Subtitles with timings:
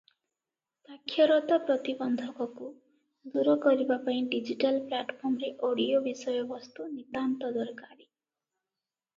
[0.85, 2.69] ସାକ୍ଷରତା ପ୍ରତିବନ୍ଧକକୁ
[3.35, 8.03] ଦୂର କରିବା ପାଇଁ ଡିଜିଟାଲ ପ୍ଲାଟଫର୍ମରେ ଅଡିଓ ବିଷୟବସ୍ତୁ ନିତାନ୍ତ ଦରକାରୀ।